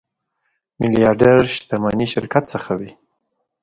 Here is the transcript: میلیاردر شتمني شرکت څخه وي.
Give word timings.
میلیاردر 0.79 1.37
شتمني 1.55 2.07
شرکت 2.13 2.43
څخه 2.53 2.71
وي. 2.79 2.91